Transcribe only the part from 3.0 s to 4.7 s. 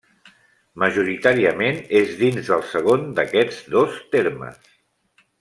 d'aquests dos termes.